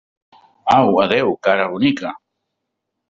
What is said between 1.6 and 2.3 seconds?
bonica!